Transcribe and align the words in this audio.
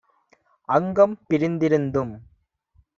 அங்கம் 0.69 1.15
பிரிந்திருந்தும் 1.29 2.13